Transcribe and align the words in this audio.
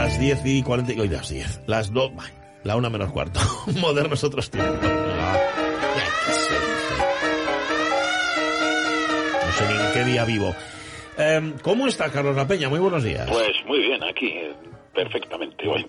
Las 0.00 0.20
10 0.20 0.46
y 0.46 0.62
40, 0.62 1.02
hoy 1.02 1.08
las 1.08 1.28
10, 1.28 1.62
las 1.66 1.92
2, 1.92 2.12
la 2.62 2.76
1 2.76 2.88
menos 2.88 3.10
cuarto. 3.10 3.40
Modernos 3.80 4.22
otros 4.22 4.48
tiempos. 4.48 4.80
No 9.44 9.52
sé 9.52 9.66
ni 9.66 9.74
en 9.74 9.92
qué 9.92 10.04
día 10.04 10.24
vivo. 10.24 10.54
Eh, 11.18 11.52
¿Cómo 11.62 11.88
está 11.88 12.12
Carlos 12.12 12.36
La 12.36 12.46
Peña? 12.46 12.68
Muy 12.68 12.78
buenos 12.78 13.02
días. 13.02 13.28
Pues 13.28 13.50
muy 13.66 13.80
bien, 13.80 14.00
aquí 14.04 14.32
perfectamente 14.98 15.68
hoy. 15.68 15.86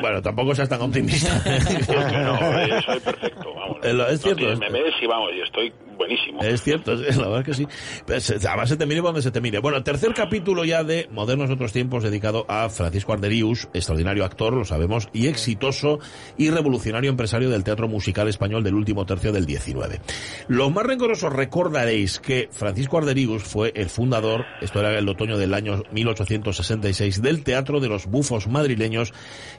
Bueno, 0.00 0.20
tampoco 0.20 0.52
seas 0.52 0.68
tan 0.68 0.80
optimista. 0.80 1.28
no, 1.44 2.60
eh, 2.60 2.82
soy 2.84 2.98
perfecto, 2.98 3.54
vamos. 3.54 3.78
Es 3.84 4.20
cierto. 4.20 4.50
No, 4.50 4.58
me 4.58 4.82
ves 4.82 4.94
y 5.00 5.06
vamos, 5.06 5.30
y 5.32 5.40
estoy 5.40 5.72
buenísimo. 5.96 6.40
Es 6.42 6.62
cierto, 6.62 6.94
la 6.94 7.28
verdad 7.28 7.40
es 7.40 7.44
que 7.44 7.54
sí. 7.54 7.66
Pues, 8.04 8.30
además 8.30 8.68
se 8.68 8.76
te 8.76 8.86
mire 8.86 9.00
donde 9.00 9.22
se 9.22 9.30
te 9.30 9.40
mire. 9.40 9.60
Bueno, 9.60 9.82
tercer 9.84 10.12
capítulo 10.12 10.64
ya 10.64 10.82
de 10.82 11.08
Modernos 11.12 11.50
Otros 11.50 11.72
Tiempos 11.72 12.02
dedicado 12.02 12.46
a 12.48 12.68
Francisco 12.68 13.12
Arderius, 13.12 13.68
extraordinario 13.74 14.24
actor, 14.24 14.54
lo 14.54 14.64
sabemos, 14.64 15.08
y 15.12 15.28
exitoso 15.28 16.00
y 16.36 16.50
revolucionario 16.50 17.10
empresario 17.10 17.50
del 17.50 17.62
teatro 17.62 17.86
musical 17.86 18.26
español 18.26 18.64
del 18.64 18.74
último 18.74 19.06
tercio 19.06 19.32
del 19.32 19.46
19. 19.46 20.00
Los 20.48 20.72
más 20.72 20.84
rencorosos 20.84 21.32
recordaréis 21.32 22.18
que 22.18 22.48
Francisco 22.50 22.98
Arderius 22.98 23.44
fue 23.44 23.72
el 23.76 23.88
fundador, 23.88 24.46
esto 24.60 24.80
era 24.80 24.98
el 24.98 25.08
otoño 25.08 25.38
del 25.38 25.54
año 25.54 25.84
1866, 25.92 27.22
del 27.22 27.44
Teatro 27.44 27.78
de 27.78 27.88
los 27.88 28.06
Bufos 28.06 28.47
madrileños, 28.48 29.12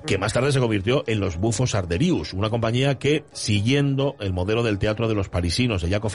que 0.05 0.17
más 0.17 0.33
tarde 0.33 0.51
se 0.51 0.59
convirtió 0.59 1.03
en 1.07 1.19
los 1.19 1.37
Bufos 1.37 1.75
Arderius, 1.75 2.33
una 2.33 2.49
compañía 2.49 2.99
que, 2.99 3.23
siguiendo 3.31 4.15
el 4.19 4.33
modelo 4.33 4.63
del 4.63 4.79
teatro 4.79 5.07
de 5.07 5.15
los 5.15 5.29
parisinos 5.29 5.81
de 5.81 5.89
Jacob 5.89 6.09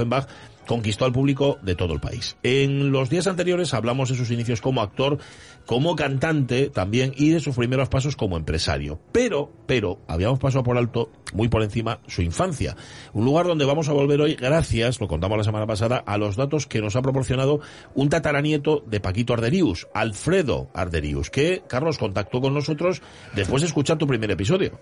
conquistó 0.67 1.05
al 1.05 1.13
público 1.13 1.59
de 1.63 1.75
todo 1.75 1.93
el 1.93 2.01
país. 2.01 2.37
En 2.43 2.91
los 2.91 3.11
días 3.11 3.27
anteriores 3.27 3.75
hablamos 3.75 4.09
de 4.09 4.17
sus 4.17 4.31
inicios 4.31 4.61
como 4.61 4.83
actor, 4.83 5.19
como 5.67 5.97
cantante 5.97 6.71
también 6.71 7.13
y 7.17 7.31
de 7.31 7.41
sus 7.41 7.57
primeros 7.57 7.89
pasos 7.89 8.17
como 8.17 8.37
empresario. 8.37 8.99
Pero, 9.13 9.53
pero, 9.67 10.01
habíamos 10.09 10.39
pasado 10.39 10.65
por 10.65 10.77
alto, 10.77 11.11
muy 11.33 11.49
por 11.49 11.63
encima, 11.63 12.01
su 12.07 12.23
infancia. 12.23 12.77
Un 13.13 13.25
lugar 13.25 13.47
donde 13.47 13.65
vamos 13.65 13.89
a 13.89 13.93
volver 13.93 14.21
hoy 14.21 14.35
gracias, 14.35 15.01
lo 15.01 15.09
contamos 15.09 15.39
la 15.39 15.45
semana 15.45 15.67
pasada, 15.67 16.03
a 16.07 16.19
los 16.19 16.37
datos 16.37 16.67
que 16.67 16.81
nos 16.81 16.97
ha 16.97 17.03
proporcionado 17.03 17.61
un 17.95 18.09
tataranieto 18.09 18.83
de 18.87 19.01
Paquito 19.01 19.35
Arderius, 19.35 19.87
Alfredo 19.95 20.71
Arderius, 20.75 21.31
que 21.31 21.63
Carlos 21.67 21.99
contactó 21.99 22.41
con 22.41 22.54
nosotros 22.55 23.03
después 23.35 23.63
de 23.63 23.69
escuchar 23.69 23.99
tu 23.99 24.07
primer 24.07 24.31
episodio. 24.31 24.79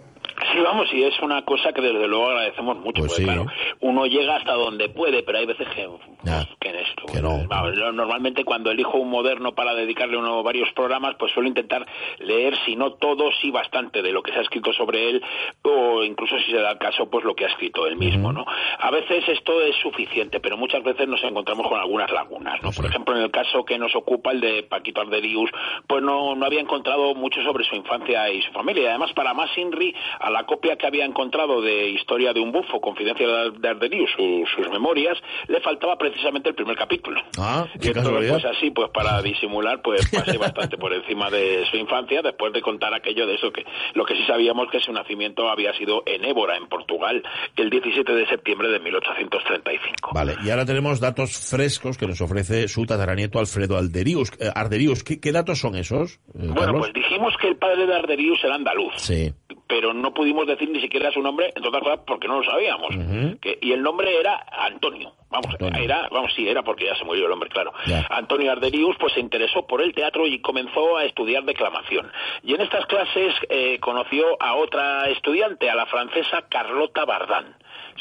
Sí, 0.53 0.59
vamos, 0.65 0.93
y 0.93 1.03
es 1.03 1.19
una 1.21 1.43
cosa 1.45 1.73
que 1.73 1.81
desde 1.81 2.07
luego 2.07 2.29
agradecemos 2.29 2.79
mucho, 2.79 3.01
pues 3.01 3.13
porque 3.13 3.25
claro, 3.25 3.47
uno 3.81 4.07
llega 4.07 4.37
hasta 4.37 4.53
donde 4.53 4.89
puede, 4.89 5.23
pero 5.23 5.39
hay 5.39 5.47
veces 5.47 5.67
que, 5.69 5.89
ya, 6.23 6.47
que 6.61 6.69
en 6.69 6.77
esto. 6.77 7.03
Que 7.13 7.21
no. 7.21 7.47
Vamos, 7.49 7.77
normalmente 7.95 8.45
cuando 8.45 8.71
elijo 8.71 8.99
un 8.99 9.11
moderno 9.11 9.53
para 9.53 9.75
dedicarle 9.75 10.17
uno 10.17 10.43
varios 10.43 10.71
programas, 10.73 11.15
pues 11.19 11.33
suelo 11.33 11.49
intentar 11.49 11.87
leer, 12.19 12.57
si 12.65 12.77
no 12.77 12.95
todo, 12.95 13.31
sí 13.41 13.51
bastante 13.51 14.03
de 14.03 14.13
lo 14.13 14.23
que 14.23 14.33
se 14.33 14.39
ha 14.39 14.43
escrito 14.43 14.73
sobre 14.73 15.11
él, 15.11 15.23
o 15.63 16.05
incluso 16.05 16.39
si 16.39 16.51
se 16.51 16.59
da 16.59 16.73
el 16.73 16.79
caso, 16.79 17.09
pues 17.11 17.25
lo 17.25 17.35
que 17.35 17.45
ha 17.45 17.49
escrito 17.49 17.87
él 17.87 17.97
mismo, 17.97 18.29
uh 18.29 18.33
-huh. 18.33 18.35
¿no? 18.35 18.47
A 18.79 18.91
veces 18.91 19.29
esto 19.29 19.61
es 19.61 19.77
suficiente, 19.77 20.41
pero 20.41 20.57
muchas 20.57 20.83
veces 20.83 21.09
nos 21.09 21.23
encontramos 21.25 21.67
con 21.69 21.79
algunas 21.79 22.11
lagunas, 22.11 22.63
¿no? 22.63 22.71
Por 22.71 22.87
ejemplo, 22.87 23.17
en 23.17 23.23
el 23.23 23.31
caso 23.31 23.65
que 23.65 23.79
nos 23.79 23.95
ocupa, 23.95 24.33
el 24.33 24.41
de 24.41 24.63
Paquito 24.63 25.01
Arderius, 25.01 25.51
pues 25.87 26.03
no, 26.03 26.35
no 26.35 26.47
había 26.47 26.61
encontrado 26.61 27.15
mucho 27.15 27.43
sobre 27.43 27.65
su 27.65 27.77
infancia 27.77 28.31
y 28.31 28.43
su 28.43 28.53
familia. 28.53 28.83
Y 28.83 28.87
además, 28.87 29.13
para 29.13 29.35
más 29.35 29.57
Inri, 29.57 29.95
a 30.19 30.31
la 30.31 30.42
copia 30.45 30.77
que 30.77 30.87
había 30.87 31.05
encontrado 31.05 31.61
de 31.61 31.91
Historia 31.91 32.33
de 32.33 32.41
un 32.41 32.53
bufo, 32.53 32.81
Confidencia 32.81 33.27
de 33.27 33.69
Arderius, 33.69 34.11
su, 34.17 34.45
sus 34.55 34.71
memorias, 34.71 35.19
le 35.49 35.61
faltaba 35.61 35.97
precisamente 35.97 36.49
el 36.49 36.55
primer 36.55 36.77
capítulo. 36.77 37.21
Ah, 37.39 37.67
qué 37.81 37.91
y 37.91 37.93
casualidad. 37.93 38.41
pues 38.41 38.45
así, 38.45 38.71
pues 38.71 38.91
para 38.91 39.21
disimular, 39.23 39.83
pues 39.83 40.09
pasé 40.11 40.39
bastante 40.39 40.77
por 40.79 40.93
encima 40.93 41.31
de 41.31 41.65
su 41.71 41.77
infancia, 41.77 42.23
después 42.23 42.53
de 42.53 42.61
contar 42.61 42.95
aquello 42.95 43.27
de 43.27 43.35
eso 43.35 43.53
que 43.53 43.65
lo 43.95 44.05
que 44.05 44.15
sí 44.15 44.25
sabíamos 44.27 44.69
que 44.71 44.81
su 44.81 44.93
nacimiento 44.93 45.49
había 45.49 45.73
sido 45.75 46.03
en 46.07 46.25
Évora, 46.25 46.57
en 46.57 46.69
Portugal, 46.69 47.23
el 47.57 47.71
17 47.71 48.13
de 48.13 48.27
septiembre 48.27 48.69
de 48.69 48.81
1835. 48.81 50.11
Vale, 50.15 50.37
y 50.45 50.51
ahora 50.51 50.65
tenemos 50.65 51.01
datos 51.01 51.37
frescos 51.51 51.99
que 51.99 52.07
nos 52.07 52.21
ofrece 52.21 52.69
su 52.69 52.87
tataranieto 52.87 53.39
Alfredo 53.39 53.77
Arderius. 53.77 54.33
Eh, 54.39 54.51
Arderius, 54.55 55.05
¿qué, 55.05 55.21
¿qué, 55.21 55.33
datos 55.33 55.59
son 55.59 55.77
esos? 55.77 56.21
Eh, 56.35 56.49
bueno, 56.49 56.79
pues 56.79 56.93
dijimos 56.93 57.35
que 57.41 57.49
el 57.49 57.57
padre 57.57 57.87
de 57.87 57.95
Arderius 57.95 58.43
era 58.45 58.55
andaluz. 58.55 58.95
Sí 58.97 59.33
pero 59.67 59.93
no 59.93 60.13
pudimos 60.13 60.47
decir 60.47 60.69
ni 60.71 60.81
siquiera 60.81 61.11
su 61.13 61.23
nombre, 61.23 61.53
entre 61.55 61.69
otras 61.69 61.83
cosas 61.83 62.01
porque 62.07 62.29
no 62.29 62.39
lo 62.41 62.45
sabíamos. 62.45 62.95
Uh 62.95 62.99
-huh. 62.99 63.41
que, 63.41 63.59
y 63.61 63.73
el 63.73 63.83
nombre 63.83 64.19
era 64.19 64.45
Antonio. 64.51 65.13
Vamos, 65.31 65.51
Antonio. 65.53 65.83
era, 65.83 66.09
vamos, 66.11 66.33
sí, 66.35 66.47
era 66.47 66.63
porque 66.63 66.85
ya 66.85 66.95
se 66.97 67.05
murió 67.05 67.25
el 67.27 67.33
hombre, 67.33 67.49
claro. 67.49 67.73
Ya. 67.87 68.07
Antonio 68.11 68.53
Arderius, 68.53 68.97
pues 68.99 69.15
se 69.15 69.21
interesó 69.21 69.67
por 69.67 69.81
el 69.81 69.95
teatro 69.95 70.27
y 70.27 70.41
comenzó 70.41 70.99
a 70.99 71.05
estudiar 71.05 71.45
declamación. 71.45 72.11
Y 72.43 72.55
en 72.55 72.61
estas 72.61 72.85
clases 72.87 73.35
eh, 73.49 73.79
conoció 73.81 74.37
a 74.41 74.55
otra 74.57 75.09
estudiante, 75.09 75.71
a 75.71 75.75
la 75.75 75.87
francesa 75.87 76.43
Carlota 76.49 77.05
Bardán 77.07 77.57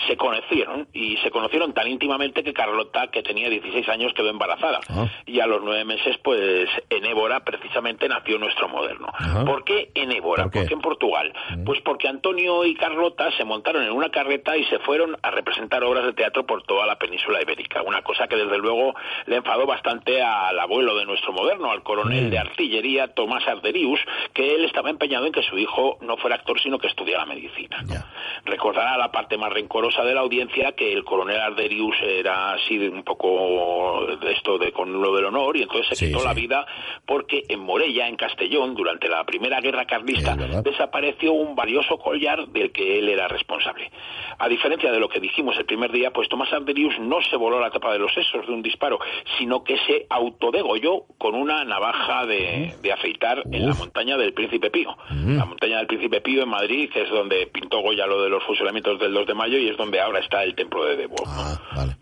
se 0.08 0.18
conocieron 0.18 0.88
y 0.94 1.18
se 1.18 1.32
conocieron 1.32 1.74
tan 1.74 1.88
íntimamente 1.88 2.44
que 2.44 2.54
Carlota, 2.54 3.08
que 3.08 3.24
tenía 3.24 3.50
16 3.50 3.88
años, 3.90 4.14
quedó 4.14 4.30
embarazada. 4.30 4.80
Ah. 4.90 5.08
Y 5.26 5.40
a 5.40 5.48
los 5.48 5.62
nueve 5.64 5.86
meses, 5.86 6.18
pues 6.24 6.70
en 6.90 7.06
Évora 7.06 7.42
precisamente 7.42 8.08
nació 8.08 8.38
nuestro 8.38 8.68
moderno. 8.70 9.08
Ajá. 9.14 9.46
¿Por 9.46 9.64
qué 9.64 9.92
en 9.96 10.12
Évora? 10.12 10.44
¿Por, 10.44 10.52
qué? 10.52 10.60
¿Por 10.60 10.68
qué 10.68 10.74
en 10.74 10.82
Portugal? 10.82 11.34
Mm. 11.58 11.64
Pues 11.64 11.82
porque 11.82 12.08
Antonio 12.08 12.66
y 12.66 12.76
Carlota 12.76 13.32
se 13.38 13.44
montaron 13.46 13.84
en 13.84 13.92
una 13.92 14.10
carreta 14.10 14.58
y 14.58 14.66
se 14.66 14.80
fueron 14.80 15.18
a 15.22 15.32
representar 15.32 15.84
obras 15.84 16.06
de 16.06 16.14
teatro 16.14 16.46
por 16.46 16.64
toda 16.64 16.86
la 16.86 16.98
península 16.98 17.42
ibérica. 17.42 17.82
Una 17.82 18.02
cosa 18.02 18.28
que 18.28 18.36
desde 18.36 18.58
luego 18.58 18.94
le 19.26 19.38
enfadó 19.38 19.66
bastante 19.66 20.22
al 20.22 20.60
abuelo 20.60 20.96
de 20.96 21.06
nuestro 21.06 21.32
moderno, 21.34 21.72
al 21.72 21.84
coronel 21.84 22.28
Mm. 22.28 22.30
de 22.30 22.40
artillería 22.40 23.08
Tomás 23.14 23.48
Arderius, 23.48 24.00
que 24.34 24.56
él 24.56 24.66
estaba 24.66 24.90
empeñado 24.90 25.26
en 25.26 25.32
que 25.32 25.42
su 25.44 25.58
hijo 25.58 25.98
no 26.02 26.18
fuera 26.18 26.36
actor, 26.36 26.60
sino 26.60 26.78
que 26.80 26.88
estudiara 26.88 27.26
medicina. 27.26 27.84
Recordará 28.46 28.98
la 28.98 29.12
parte 29.12 29.38
más 29.38 29.52
rencorosa 29.52 30.04
de 30.04 30.14
la 30.14 30.22
audiencia 30.22 30.72
que 30.74 30.92
el 30.94 31.04
coronel 31.04 31.40
Arderius 31.40 31.96
era 32.02 32.54
así 32.54 32.78
de 32.78 32.90
un 32.90 33.04
poco 33.04 34.06
de 34.22 34.32
esto 34.34 34.58
de 34.58 34.72
con 34.72 34.92
lo 35.02 35.16
del 35.16 35.26
honor 35.26 35.58
y 35.58 35.64
entonces 35.64 35.88
se 35.90 35.96
Sí, 35.96 36.06
quitó 36.08 36.20
sí. 36.20 36.26
la 36.28 36.34
vida 36.34 36.66
porque 37.06 37.44
en 37.50 37.60
Morella, 37.60 38.08
en 38.08 38.16
Castellón, 38.16 38.74
durante 38.76 39.08
la 39.10 39.24
primera 39.26 39.60
guerra 39.62 39.86
carlista, 39.86 40.36
desapareció 40.36 41.34
un 41.34 41.56
valioso 41.56 41.98
collar 41.98 42.48
del 42.48 42.72
que 42.72 43.00
él 43.00 43.10
era 43.10 43.28
responsable. 43.28 43.92
A 44.40 44.48
diferencia 44.48 44.92
de 44.92 45.00
lo 45.00 45.10
que 45.10 45.20
dijimos 45.20 45.56
el 45.58 45.66
primer 45.66 45.92
día, 45.92 46.12
pues 46.12 46.28
Tomás 46.30 46.52
Arderius 46.52 46.98
no 47.00 47.22
se 47.30 47.36
voló 47.36 47.60
la 47.60 47.70
tapa 47.70 47.94
de 47.94 48.00
los 48.00 48.14
sesos 48.14 48.46
de 48.48 48.54
un 48.54 48.62
disparo, 48.62 49.00
sino 49.38 49.64
que 49.64 49.78
se 49.86 50.06
autodegolló 50.10 51.04
con 51.18 51.36
una 51.36 51.64
navaja 51.64 52.26
de, 52.26 52.74
de 52.82 52.92
afeitar 52.92 53.44
en 53.52 53.68
la 53.68 53.74
montaña 53.76 54.18
del 54.18 54.34
Príncipe 54.34 54.70
Pío. 54.72 54.96
Mm. 55.10 55.38
La 55.38 55.46
montaña 55.46 55.78
del 55.78 55.88
Príncipe 55.88 56.22
Pío 56.22 56.44
en 56.44 56.50
Madrid, 56.50 56.90
es 56.96 57.10
donde 57.10 57.48
pintó 57.48 57.80
Goya 57.82 58.08
lo 58.08 58.21
de 58.24 58.30
los 58.30 58.44
fusilamientos 58.44 59.00
del 59.00 59.14
2 59.14 59.28
de 59.28 59.34
mayo 59.34 59.58
y 59.58 59.70
es 59.70 59.78
donde 59.78 60.00
ahora 60.00 60.20
está 60.20 60.44
el 60.44 60.56
templo 60.56 60.86
de 60.86 60.98
Debo. 60.98 61.16
Ah, 61.28 61.60
vale. 61.76 61.96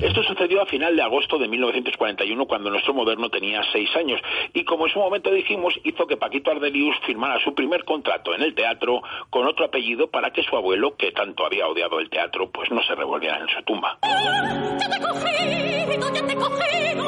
Esto 0.00 0.22
sucedió 0.22 0.62
a 0.62 0.66
final 0.66 0.96
de 0.96 1.02
agosto 1.02 1.38
de 1.38 1.48
1941 1.48 2.46
cuando 2.46 2.70
nuestro 2.70 2.94
moderno 2.94 3.28
tenía 3.30 3.62
seis 3.72 3.88
años 3.96 4.20
y 4.52 4.64
como 4.64 4.86
en 4.86 4.92
su 4.92 4.98
momento 4.98 5.30
dijimos 5.30 5.74
hizo 5.84 6.06
que 6.06 6.16
Paquito 6.16 6.50
Arderius 6.50 6.96
firmara 7.06 7.38
su 7.42 7.54
primer 7.54 7.84
contrato 7.84 8.34
en 8.34 8.42
el 8.42 8.54
teatro 8.54 9.02
con 9.30 9.46
otro 9.46 9.64
apellido 9.64 10.08
para 10.08 10.30
que 10.30 10.42
su 10.42 10.56
abuelo, 10.56 10.96
que 10.96 11.12
tanto 11.12 11.44
había 11.46 11.66
odiado 11.66 12.00
el 12.00 12.10
teatro, 12.10 12.50
pues 12.50 12.70
no 12.70 12.82
se 12.82 12.94
revolviera 12.94 13.38
en 13.38 13.48
su 13.48 13.62
tumba. 13.62 13.98
Yo 14.02 14.88
te 14.88 14.96
he 14.96 15.00
cogido, 15.00 15.96
yo 15.98 16.12
te 16.12 16.32
he 16.32 16.36
cogido, 16.36 17.02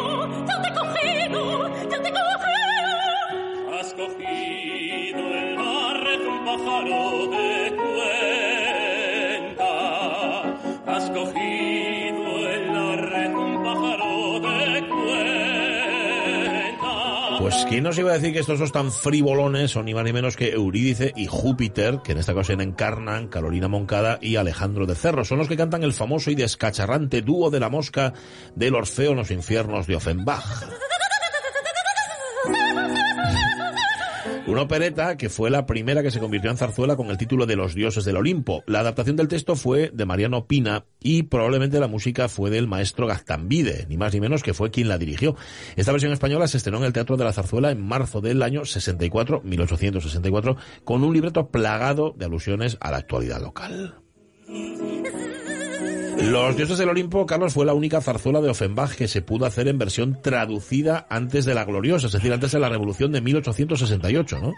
yo 0.47 0.61
te 0.63 0.69
he 0.69 0.75
cogido, 0.75 1.69
yo 1.91 2.03
te 2.03 2.09
he 2.09 2.13
cogido. 2.13 2.35
Has 3.81 3.95
cogido 3.95 5.21
en 5.35 5.57
la 5.57 5.95
red 5.95 6.21
un 6.27 6.45
pájaro 6.45 7.27
de 7.29 7.54
Pues 17.55 17.67
quién 17.67 17.85
nos 17.85 17.97
iba 17.99 18.11
a 18.11 18.15
decir 18.15 18.33
que 18.33 18.41
estos 18.41 18.59
dos 18.59 18.73
tan 18.73 18.91
frivolones 18.91 19.71
son 19.71 19.85
ni 19.85 19.95
más 19.95 20.03
ni 20.03 20.13
menos 20.13 20.37
que 20.37 20.51
Eurídice 20.51 21.13
y 21.15 21.29
Júpiter, 21.29 22.01
que 22.03 22.11
en 22.11 22.19
esta 22.19 22.33
ocasión 22.33 22.61
encarnan 22.61 23.29
Carolina 23.29 23.69
Moncada 23.69 24.19
y 24.21 24.35
Alejandro 24.35 24.87
de 24.87 24.97
Cerro. 24.97 25.25
Son 25.25 25.39
los 25.39 25.47
que 25.47 25.57
cantan 25.57 25.85
el 25.85 25.93
famoso 25.93 26.33
y 26.33 26.35
descacharrante 26.35 27.23
dúo 27.23 27.51
de 27.51 27.61
la 27.61 27.69
mosca 27.69 28.13
del 28.57 28.75
Orfeo 28.75 29.13
en 29.13 29.19
los 29.19 29.31
infiernos 29.31 29.87
de 29.87 29.95
Offenbach. 29.95 30.45
Una 34.47 34.61
opereta 34.61 35.17
que 35.17 35.31
fue 35.31 35.49
la 35.49 35.65
primera 35.65 36.03
que 36.03 36.11
se 36.11 36.21
convirtió 36.21 36.51
en 36.51 36.59
zarzuela 36.59 36.97
con 36.97 37.09
el 37.09 37.17
título 37.17 37.47
de 37.47 37.57
Los 37.57 37.75
dioses 37.75 38.05
del 38.05 38.19
Olimpo. 38.19 38.63
La 38.67 38.81
adaptación 38.81 39.17
del 39.17 39.27
texto 39.27 39.57
fue 39.57 39.91
de 39.91 40.05
Mariano 40.05 40.47
Pina 40.47 40.85
y 41.01 41.23
probablemente 41.23 41.81
la 41.81 41.89
música 41.89 42.29
fue 42.29 42.51
del 42.51 42.69
maestro 42.69 43.07
Gaztambide, 43.07 43.87
ni 43.89 43.97
más 43.97 44.13
ni 44.13 44.21
menos 44.21 44.43
que 44.43 44.53
fue 44.53 44.71
quien 44.71 44.89
la 44.89 44.99
dirigió. 44.99 45.35
Esta 45.77 45.93
versión 45.93 46.13
española 46.13 46.47
se 46.47 46.59
estrenó 46.59 46.77
en 46.77 46.85
el 46.85 46.93
Teatro 46.93 47.17
de 47.17 47.25
la 47.25 47.33
Zarzuela 47.33 47.71
en 47.71 47.81
marzo 47.81 48.21
del 48.21 48.43
año 48.43 48.67
64, 48.67 49.41
1864, 49.43 50.57
con 50.85 51.03
un 51.05 51.15
libreto 51.15 51.49
plagado 51.49 52.15
de 52.15 52.27
alusiones 52.27 52.77
a 52.81 52.91
la 52.91 52.99
actualidad 52.99 53.41
local. 53.41 53.95
Los 56.17 56.57
dioses 56.57 56.79
del 56.79 56.89
Olimpo, 56.89 57.27
Carlos, 57.27 57.55
fue 57.55 57.67
la 57.67 57.75
única 57.75 58.01
zarzuela 58.01 58.41
de 58.41 58.49
Offenbach 58.49 58.97
que 58.97 59.09
se 59.09 59.21
pudo 59.21 59.47
hacer 59.47 59.69
en 59.69 59.79
versión 59.79 60.23
traducida 60.23 61.07
antes 61.11 61.45
de 61.45 61.55
la 61.55 61.65
gloriosa, 61.65 62.07
es 62.07 62.13
decir, 62.13 62.33
antes 62.33 62.53
de 62.53 62.61
la 62.61 62.69
revolución 62.69 63.11
de 63.13 63.21
1868, 63.21 64.39
¿no? 64.39 64.53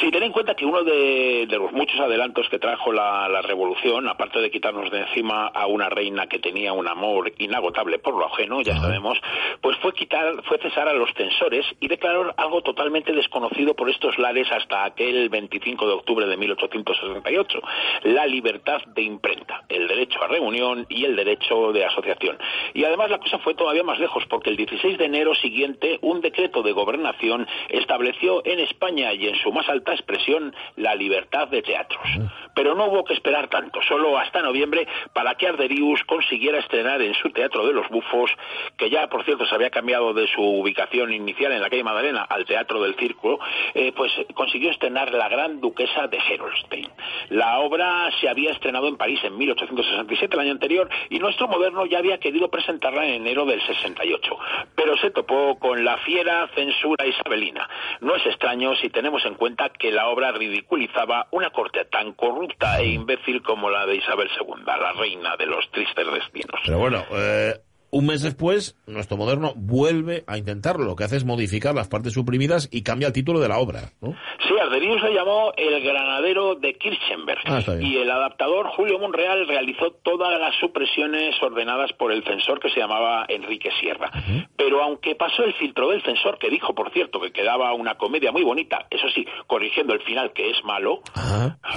Sí, 0.00 0.10
ten 0.10 0.24
en 0.24 0.32
cuenta 0.32 0.56
que 0.56 0.66
uno 0.66 0.82
de, 0.82 1.46
de 1.48 1.56
los 1.56 1.72
muchos 1.72 2.00
adelantos 2.00 2.48
que 2.48 2.58
trajo 2.58 2.92
la, 2.92 3.28
la, 3.28 3.42
revolución, 3.42 4.08
aparte 4.08 4.40
de 4.40 4.50
quitarnos 4.50 4.90
de 4.90 5.02
encima 5.02 5.46
a 5.46 5.66
una 5.66 5.88
reina 5.88 6.26
que 6.26 6.40
tenía 6.40 6.72
un 6.72 6.88
amor 6.88 7.32
inagotable 7.38 8.00
por 8.00 8.14
lo 8.14 8.26
ajeno, 8.26 8.60
ya 8.62 8.76
sabemos, 8.76 9.20
pues 9.60 9.76
fue 9.76 9.92
quitar, 9.92 10.42
fue 10.48 10.58
cesar 10.58 10.88
a 10.88 10.94
los 10.94 11.10
censores 11.14 11.64
y 11.78 11.86
declarar 11.86 12.34
algo 12.38 12.60
totalmente 12.62 13.12
desconocido 13.12 13.74
por 13.74 13.88
estos 13.88 14.18
lares 14.18 14.48
hasta 14.50 14.84
aquel 14.84 15.28
25 15.28 15.86
de 15.86 15.92
octubre 15.92 16.26
de 16.26 16.36
1868, 16.38 17.60
la 18.02 18.26
libertad 18.26 18.82
de 18.96 19.02
imprenta, 19.02 19.62
el 19.68 19.86
derecho 19.86 20.20
a 20.24 20.26
reunión 20.26 20.86
y 20.94 21.04
el 21.04 21.16
derecho 21.16 21.72
de 21.72 21.84
asociación. 21.84 22.38
Y 22.72 22.84
además 22.84 23.10
la 23.10 23.18
cosa 23.18 23.38
fue 23.38 23.54
todavía 23.54 23.82
más 23.82 23.98
lejos, 23.98 24.24
porque 24.28 24.50
el 24.50 24.56
16 24.56 24.98
de 24.98 25.04
enero 25.04 25.34
siguiente 25.34 25.98
un 26.02 26.20
decreto 26.20 26.62
de 26.62 26.72
gobernación 26.72 27.46
estableció 27.68 28.42
en 28.44 28.60
España 28.60 29.12
y 29.12 29.28
en 29.28 29.36
su 29.36 29.52
más 29.52 29.68
alta 29.68 29.92
expresión 29.92 30.54
la 30.76 30.94
libertad 30.94 31.48
de 31.48 31.62
teatros. 31.62 32.06
Pero 32.54 32.74
no 32.74 32.86
hubo 32.86 33.04
que 33.04 33.14
esperar 33.14 33.48
tanto, 33.48 33.80
solo 33.82 34.18
hasta 34.18 34.40
noviembre, 34.40 34.86
para 35.12 35.34
que 35.34 35.48
Arderius 35.48 36.04
consiguiera 36.04 36.58
estrenar 36.58 37.02
en 37.02 37.14
su 37.14 37.30
Teatro 37.30 37.66
de 37.66 37.72
los 37.72 37.88
Bufos, 37.88 38.30
que 38.76 38.90
ya 38.90 39.08
por 39.08 39.24
cierto 39.24 39.46
se 39.46 39.54
había 39.54 39.70
cambiado 39.70 40.14
de 40.14 40.28
su 40.28 40.42
ubicación 40.42 41.12
inicial 41.12 41.52
en 41.52 41.60
la 41.60 41.70
calle 41.70 41.82
Magdalena 41.82 42.22
al 42.22 42.44
Teatro 42.44 42.82
del 42.82 42.94
Círculo, 42.94 43.38
eh, 43.74 43.92
pues 43.96 44.12
consiguió 44.34 44.70
estrenar 44.70 45.12
La 45.12 45.28
Gran 45.28 45.60
Duquesa 45.60 46.06
de 46.06 46.20
Gerolstein. 46.20 46.88
La 47.30 47.58
obra 47.58 48.10
se 48.20 48.28
había 48.28 48.52
estrenado 48.52 48.88
en 48.88 48.96
París 48.96 49.20
en 49.24 49.36
1867, 49.36 50.34
el 50.34 50.40
año 50.40 50.52
anterior, 50.52 50.83
y 51.10 51.18
nuestro 51.18 51.48
moderno 51.48 51.86
ya 51.86 51.98
había 51.98 52.18
querido 52.18 52.48
presentarla 52.48 53.04
en 53.04 53.14
enero 53.14 53.44
del 53.46 53.60
68, 53.66 54.36
pero 54.74 54.96
se 54.98 55.10
topó 55.10 55.58
con 55.58 55.84
la 55.84 55.98
fiera 55.98 56.48
censura 56.54 57.06
isabelina. 57.06 57.68
No 58.00 58.14
es 58.14 58.26
extraño 58.26 58.74
si 58.76 58.90
tenemos 58.90 59.24
en 59.24 59.34
cuenta 59.34 59.70
que 59.70 59.90
la 59.90 60.08
obra 60.08 60.32
ridiculizaba 60.32 61.26
una 61.30 61.50
corte 61.50 61.84
tan 61.86 62.12
corrupta 62.12 62.80
e 62.80 62.88
imbécil 62.88 63.42
como 63.42 63.70
la 63.70 63.86
de 63.86 63.96
Isabel 63.96 64.28
II, 64.38 64.64
la 64.66 64.92
reina 64.92 65.36
de 65.36 65.46
los 65.46 65.70
tristes 65.70 66.06
destinos. 66.12 66.60
Pero 66.64 66.78
bueno, 66.78 67.04
eh, 67.12 67.54
un 67.94 68.06
mes 68.06 68.22
después, 68.22 68.76
nuestro 68.88 69.16
moderno 69.16 69.52
vuelve 69.54 70.24
a 70.26 70.36
intentarlo. 70.36 70.84
Lo 70.84 70.96
que 70.96 71.04
hace 71.04 71.16
es 71.16 71.24
modificar 71.24 71.76
las 71.76 71.86
partes 71.86 72.12
suprimidas 72.12 72.68
y 72.72 72.82
cambia 72.82 73.06
el 73.06 73.12
título 73.12 73.38
de 73.38 73.48
la 73.48 73.58
obra. 73.58 73.92
¿no? 74.00 74.16
Sí, 74.48 74.54
Arderius 74.60 75.00
se 75.00 75.14
llamó 75.14 75.52
El 75.56 75.80
Granadero 75.80 76.56
de 76.56 76.74
Kirchenberg. 76.74 77.42
Ah, 77.46 77.60
y 77.80 77.98
el 77.98 78.10
adaptador 78.10 78.66
Julio 78.70 78.98
Monreal 78.98 79.46
realizó 79.46 79.92
todas 80.02 80.40
las 80.40 80.56
supresiones 80.56 81.40
ordenadas 81.40 81.92
por 81.92 82.10
el 82.10 82.24
censor 82.24 82.58
que 82.58 82.68
se 82.70 82.80
llamaba 82.80 83.26
Enrique 83.28 83.70
Sierra. 83.80 84.10
Pero 84.56 84.82
aunque 84.82 85.14
pasó 85.14 85.44
el 85.44 85.54
filtro 85.54 85.90
del 85.90 86.02
censor, 86.02 86.38
que 86.38 86.50
dijo, 86.50 86.74
por 86.74 86.90
cierto, 86.92 87.20
que 87.20 87.30
quedaba 87.30 87.72
una 87.74 87.94
comedia 87.94 88.32
muy 88.32 88.42
bonita, 88.42 88.88
eso 88.90 89.08
sí, 89.14 89.24
corrigiendo 89.46 89.94
el 89.94 90.00
final, 90.00 90.32
que 90.32 90.50
es 90.50 90.64
malo, 90.64 91.00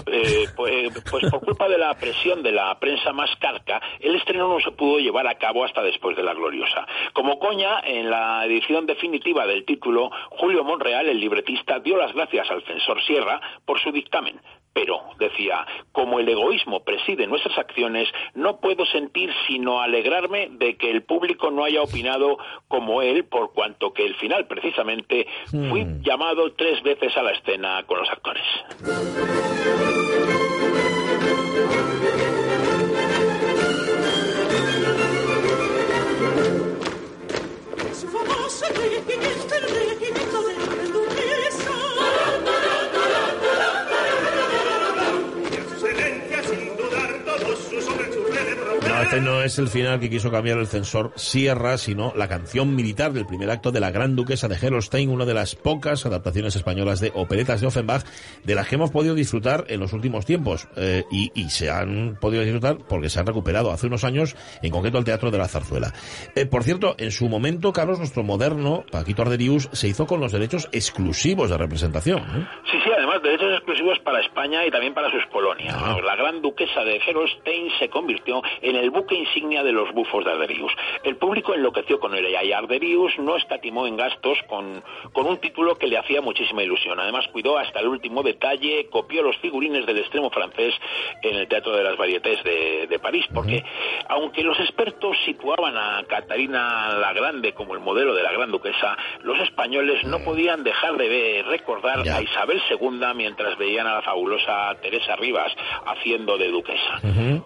eh, 0.08 0.48
pues, 0.56 1.04
pues 1.12 1.30
por 1.30 1.46
culpa 1.46 1.70
de 1.70 1.78
la 1.78 1.94
presión 1.94 2.42
de 2.42 2.54
la 2.54 2.80
prensa 2.80 3.14
más 3.14 3.30
carca, 3.40 3.80
el 4.00 4.16
estreno 4.16 4.48
no 4.48 4.60
se 4.60 4.72
pudo 4.72 4.98
llevar 4.98 5.28
a 5.28 5.38
cabo 5.38 5.64
hasta 5.64 5.84
después 5.84 6.07
de 6.16 6.24
la 6.24 6.34
gloriosa. 6.34 6.86
Como 7.14 7.40
coña, 7.40 7.80
en 7.84 8.10
la 8.10 8.46
edición 8.46 8.86
definitiva 8.86 9.46
del 9.46 9.66
título, 9.66 10.12
Julio 10.30 10.64
Monreal, 10.64 11.08
el 11.08 11.20
libretista, 11.20 11.80
dio 11.80 11.98
las 11.98 12.14
gracias 12.14 12.50
al 12.50 12.64
censor 12.64 13.02
Sierra 13.04 13.42
por 13.66 13.80
su 13.80 13.92
dictamen. 13.92 14.40
Pero, 14.74 15.02
decía, 15.18 15.66
como 15.92 16.20
el 16.20 16.30
egoísmo 16.30 16.84
preside 16.84 17.26
nuestras 17.26 17.58
acciones, 17.58 18.08
no 18.36 18.60
puedo 18.60 18.86
sentir 18.86 19.32
sino 19.48 19.82
alegrarme 19.82 20.50
de 20.52 20.78
que 20.78 20.92
el 20.92 21.02
público 21.02 21.50
no 21.50 21.64
haya 21.64 21.82
opinado 21.82 22.38
como 22.68 23.02
él, 23.02 23.26
por 23.26 23.54
cuanto 23.54 23.92
que 23.92 24.06
el 24.06 24.14
final, 24.18 24.46
precisamente, 24.46 25.26
fui 25.50 25.84
llamado 26.02 26.54
tres 26.54 26.84
veces 26.84 27.18
a 27.18 27.24
la 27.24 27.32
escena 27.32 27.84
con 27.88 27.98
los 27.98 28.10
actores. 28.12 28.44
Internet. 39.58 39.88
este 49.08 49.22
no 49.22 49.42
es 49.42 49.58
el 49.58 49.70
final 49.70 50.02
que 50.02 50.10
quiso 50.10 50.30
cambiar 50.30 50.58
el 50.58 50.68
censor 50.68 51.14
Sierra, 51.16 51.78
sino 51.78 52.12
la 52.18 52.28
canción 52.28 52.76
militar 52.76 53.14
del 53.14 53.26
primer 53.26 53.50
acto 53.50 53.72
de 53.72 53.80
La 53.80 53.90
Gran 53.90 54.18
Duquesa 54.18 54.50
de 54.50 54.58
Gerolstein, 54.58 55.10
una 55.10 55.24
de 55.24 55.34
las 55.34 55.56
pocas 55.56 56.06
adaptaciones 56.06 56.58
españolas 56.58 57.00
de 57.00 57.14
operetas 57.16 57.62
de 57.62 57.68
Offenbach 57.68 58.04
de 58.44 58.54
las 58.54 58.68
que 58.68 58.76
hemos 58.76 58.92
podido 58.92 59.16
disfrutar 59.16 59.64
en 59.70 59.80
los 59.80 59.94
últimos 59.94 60.26
tiempos. 60.26 60.68
Eh, 60.76 61.06
y, 61.10 61.32
y 61.36 61.50
se 61.52 61.70
han 61.70 62.18
podido 62.20 62.44
disfrutar 62.44 62.80
porque 62.90 63.10
se 63.10 63.22
han 63.22 63.28
recuperado 63.28 63.72
hace 63.72 63.88
unos 63.88 64.04
años, 64.04 64.36
en 64.62 64.72
concreto 64.72 64.98
el 64.98 65.06
Teatro 65.06 65.32
de 65.32 65.38
la 65.38 65.48
Zarzuela. 65.48 65.94
Eh, 66.36 66.46
por 66.46 66.64
cierto, 66.64 66.96
en 66.98 67.12
su 67.12 67.30
momento, 67.30 67.72
Carlos, 67.72 68.00
nuestro 68.00 68.24
moderno, 68.24 68.84
Paquito 68.92 69.22
Arderius, 69.22 69.70
se 69.72 69.88
hizo 69.88 70.06
con 70.06 70.20
los 70.20 70.34
derechos 70.34 70.68
exclusivos 70.74 71.50
de 71.50 71.58
representación. 71.58 72.20
¿eh? 72.20 72.48
Sí, 72.70 72.78
sí, 72.84 72.90
además 72.92 73.24
derechos 73.24 73.54
exclusivos 73.54 74.00
para 74.00 74.20
España 74.20 74.66
y 74.66 74.70
también 74.70 74.94
para 74.94 75.10
sus 75.12 75.26
colonias. 75.28 75.74
Ah. 75.78 75.96
La 76.04 76.18
gran 76.18 76.42
duquesa 76.42 76.84
de 76.84 77.00
Gerolstein 77.00 77.70
se 77.80 77.88
convirtió 77.88 78.42
en 78.62 78.76
el 78.76 78.97
buque 78.98 79.16
insignia 79.16 79.64
de 79.64 79.72
los 79.72 79.92
bufos 79.94 80.26
de 80.26 80.32
Arderius. 80.32 80.72
El 81.04 81.18
público 81.18 81.54
enloqueció 81.54 82.00
con 82.00 82.14
él 82.16 82.28
y 82.44 82.52
Arderius 82.52 83.18
no 83.20 83.36
escatimó 83.38 83.88
en 83.88 83.98
gastos 83.98 84.38
con, 84.48 84.84
con 85.14 85.28
un 85.28 85.38
título 85.38 85.76
que 85.76 85.88
le 85.88 85.98
hacía 85.98 86.22
muchísima 86.22 86.64
ilusión. 86.64 87.00
Además 87.00 87.28
cuidó 87.32 87.58
hasta 87.58 87.80
el 87.80 87.88
último 87.88 88.24
detalle, 88.24 88.88
copió 88.90 89.22
los 89.24 89.38
figurines 89.38 89.86
del 89.86 90.00
extremo 90.00 90.30
francés 90.30 90.74
en 91.22 91.36
el 91.36 91.48
Teatro 91.48 91.76
de 91.76 91.84
las 91.84 91.98
Varietés 91.98 92.44
de, 92.44 92.88
de 92.88 93.00
París, 93.00 93.26
porque 93.34 93.64
aunque 94.10 94.44
los 94.44 94.60
expertos 94.60 95.16
situaban 95.26 95.78
a 95.78 96.04
Catarina 96.08 96.98
la 97.00 97.14
Grande 97.14 97.54
como 97.54 97.74
el 97.74 97.80
modelo 97.80 98.14
de 98.16 98.24
la 98.24 98.32
gran 98.32 98.52
duquesa, 98.52 98.98
los 99.24 99.40
españoles 99.40 100.04
no 100.06 100.20
podían 100.20 100.64
dejar 100.64 100.98
de 100.98 101.08
ver- 101.08 101.46
recordar 101.46 102.04
Ya. 102.04 102.18
a 102.18 102.22
Isabel 102.22 102.62
II 102.70 103.00
mientras 103.16 103.58
veían 103.58 103.88
a 103.88 103.96
la 103.96 104.02
fabulosa 104.02 104.76
Teresa 104.82 105.16
Rivas 105.16 105.52
haciendo 105.86 106.38
de 106.38 106.50
duquesa. 106.50 107.00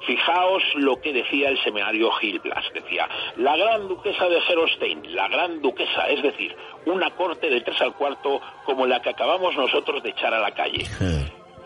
Fijaos 0.05 0.63
lo 0.75 1.01
que 1.01 1.13
decía 1.13 1.40
el 1.49 1.61
seminario 1.63 2.11
Gil 2.13 2.39
Blas. 2.39 2.65
Decía, 2.73 3.07
la 3.37 3.55
gran 3.55 3.87
duquesa 3.87 4.27
de 4.27 4.41
Gerolstein, 4.41 5.15
la 5.15 5.27
gran 5.27 5.61
duquesa, 5.61 6.07
es 6.09 6.21
decir, 6.21 6.55
una 6.85 7.11
corte 7.11 7.49
de 7.49 7.61
tres 7.61 7.81
al 7.81 7.93
cuarto 7.93 8.41
como 8.65 8.85
la 8.85 9.01
que 9.01 9.09
acabamos 9.09 9.55
nosotros 9.55 10.03
de 10.03 10.09
echar 10.09 10.33
a 10.33 10.39
la 10.39 10.51
calle. 10.51 10.85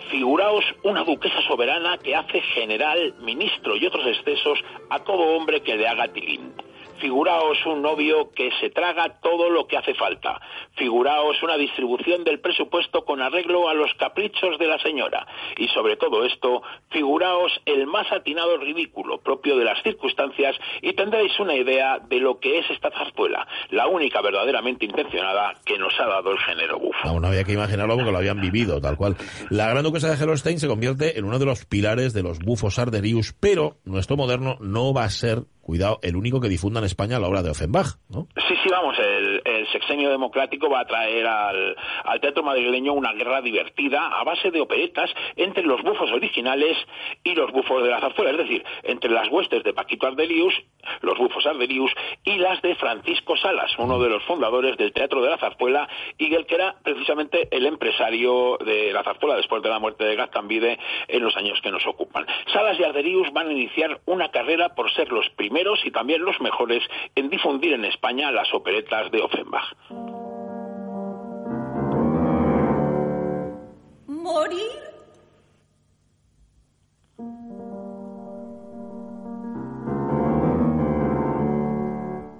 Figuraos 0.10 0.64
una 0.84 1.04
duquesa 1.04 1.42
soberana 1.48 1.98
que 1.98 2.16
hace 2.16 2.42
general, 2.42 3.16
ministro 3.22 3.76
y 3.76 3.86
otros 3.86 4.06
excesos 4.06 4.60
a 4.90 5.00
todo 5.00 5.36
hombre 5.36 5.62
que 5.62 5.76
le 5.76 5.88
haga 5.88 6.08
tilín. 6.10 6.54
Figuraos 7.00 7.58
un 7.66 7.82
novio 7.82 8.32
que 8.32 8.50
se 8.60 8.70
traga 8.70 9.20
todo 9.22 9.50
lo 9.50 9.68
que 9.68 9.78
hace 9.78 9.94
falta. 9.94 10.40
Figuraos 10.76 11.42
una 11.44 11.58
distribución 11.58 12.24
del 12.24 12.40
presupuesto 12.40 13.06
con 13.06 13.22
arreglo 13.22 13.70
a 13.70 13.74
los 13.74 13.94
caprichos 13.96 14.58
de 14.58 14.68
la 14.68 14.80
señora. 14.80 15.28
Y 15.58 15.68
sobre 15.70 15.98
todo 15.98 16.26
esto, 16.26 16.62
figuraos 16.90 17.52
el 17.66 17.88
más 17.88 18.12
atinado 18.12 18.58
ridículo 18.58 19.20
propio 19.20 19.58
de 19.58 19.66
las 19.66 19.82
circunstancias 19.84 20.56
y 20.82 20.94
tendréis 20.94 21.40
una 21.40 21.56
idea 21.56 22.00
de 22.00 22.20
lo 22.20 22.40
que 22.40 22.60
es 22.60 22.70
esta 22.70 22.92
zarzuela, 22.92 23.48
la 23.72 23.88
única 23.88 24.22
verdaderamente 24.22 24.86
intencionada 24.86 25.54
que 25.66 25.78
nos 25.78 25.94
ha 26.00 26.06
dado 26.06 26.32
el 26.32 26.40
género 26.40 26.80
bufo. 26.80 27.00
Aún 27.04 27.22
no 27.22 27.28
había 27.28 27.44
que 27.44 27.54
imaginarlo 27.54 27.96
porque 27.96 28.12
lo 28.12 28.18
habían 28.18 28.42
vivido, 28.42 28.80
tal 28.82 28.98
cual. 28.98 29.16
La 29.50 29.70
gran 29.70 29.84
duquesa 29.84 30.10
de 30.10 30.18
Gerolstein 30.18 30.60
se 30.60 30.68
convierte 30.68 31.18
en 31.18 31.26
uno 31.26 31.40
de 31.40 31.46
los 31.46 31.66
pilares 31.66 32.14
de 32.14 32.24
los 32.24 32.40
bufos 32.40 32.80
arderius, 32.80 33.34
pero 33.40 33.78
nuestro 33.84 34.18
moderno 34.18 34.58
no 34.60 34.94
va 34.94 35.04
a 35.04 35.10
ser, 35.10 35.44
cuidado, 35.66 36.00
el 36.04 36.16
único 36.16 36.40
que 36.40 36.48
difunda 36.48 36.80
en 36.80 36.86
España 36.86 37.20
la 37.20 37.28
obra 37.28 37.42
de 37.42 37.50
Offenbach, 37.50 37.98
¿no? 38.08 38.28
Sí, 38.48 38.54
sí, 38.64 38.70
vamos, 38.70 38.96
el, 39.00 39.42
sexenio 39.72 40.12
democrático 40.12 40.70
va 40.70 40.82
a 40.82 40.86
traer 40.86 41.26
al, 41.26 41.76
teatro 42.22 42.44
madrileño 42.44 42.94
una 42.94 43.14
guerra 43.14 43.42
divertida 43.42 44.08
a 44.08 44.24
base 44.24 44.52
de 44.52 44.62
operetas 44.62 45.10
entre 45.36 45.64
los 45.64 45.82
bufos 45.82 46.12
originales 46.12 46.78
y 47.24 47.34
los 47.34 47.52
bufos 47.52 47.84
de 47.84 47.90
la 47.90 48.00
zarzuela, 48.00 48.32
es 48.32 48.38
decir, 48.38 48.64
entre 48.84 49.10
las 49.10 49.28
huestes 49.30 49.64
de 49.64 49.74
Paquito 49.74 50.06
Ardelius, 50.06 50.54
los 51.02 51.18
bufos 51.18 51.46
Ardelius, 51.48 51.92
y 52.24 52.38
las 52.38 52.62
de 52.62 52.76
Francisco 52.76 53.36
Salas, 53.36 53.72
uno 53.80 54.00
de 54.00 54.10
los 54.10 54.24
fundadores 54.24 54.78
del 54.78 54.94
teatro 54.94 55.22
de 55.24 55.32
la 55.32 55.40
zarzuela 55.40 55.90
y 56.20 56.34
el 56.36 56.46
que 56.46 56.56
era 56.56 56.76
precisamente 56.84 57.48
el 57.50 57.66
empresario 57.66 58.60
de 58.64 58.94
la 58.94 59.04
zarzuela 59.04 59.36
después 59.36 59.64
de 59.64 59.70
la 59.70 59.80
muerte 59.80 60.06
de 60.06 60.16
Gaztambide 60.16 60.78
en 61.08 61.24
los 61.24 61.36
años 61.36 61.60
que 61.62 61.72
nos 61.72 61.86
ocupan. 61.88 62.28
Salas 62.54 62.80
y 62.80 62.84
Ardelius 62.84 63.34
van 63.34 63.50
a 63.50 63.52
iniciar 63.52 64.00
una 64.06 64.30
carrera 64.30 64.76
por 64.76 64.92
ser 64.94 65.12
los 65.12 65.28
primeros 65.32 65.55
y 65.86 65.92
también 65.92 66.22
los 66.22 66.40
mejores 66.42 66.84
en 67.16 67.30
difundir 67.30 67.74
en 67.74 67.86
España 67.86 68.30
las 68.32 68.54
operetas 68.54 69.10
de 69.10 69.22
Offenbach. 69.22 69.74
Morir. 74.08 74.60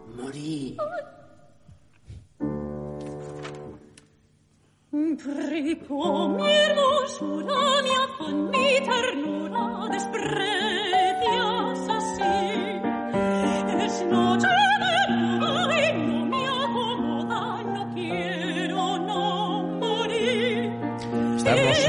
Morí. 0.08 0.78
Prepomé 4.92 6.54
Hermosura 6.66 7.82
mía 7.82 8.08
con 8.18 8.50
mi 8.50 8.80
ternura 8.84 9.88
desprecias 9.90 10.95